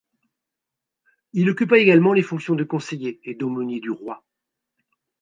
[1.33, 4.25] Il occupa également les fonctions de conseiller et d'aumônier du roi.